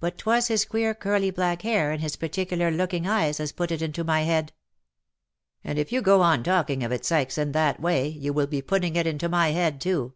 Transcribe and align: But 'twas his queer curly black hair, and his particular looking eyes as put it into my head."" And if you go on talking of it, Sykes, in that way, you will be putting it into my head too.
But 0.00 0.16
'twas 0.16 0.48
his 0.48 0.64
queer 0.64 0.94
curly 0.94 1.30
black 1.30 1.60
hair, 1.60 1.90
and 1.92 2.00
his 2.00 2.16
particular 2.16 2.70
looking 2.70 3.06
eyes 3.06 3.38
as 3.38 3.52
put 3.52 3.70
it 3.70 3.82
into 3.82 4.02
my 4.02 4.22
head."" 4.22 4.54
And 5.62 5.78
if 5.78 5.92
you 5.92 6.00
go 6.00 6.22
on 6.22 6.42
talking 6.42 6.82
of 6.82 6.90
it, 6.90 7.04
Sykes, 7.04 7.36
in 7.36 7.52
that 7.52 7.78
way, 7.78 8.08
you 8.08 8.32
will 8.32 8.46
be 8.46 8.62
putting 8.62 8.96
it 8.96 9.06
into 9.06 9.28
my 9.28 9.48
head 9.50 9.78
too. 9.78 10.14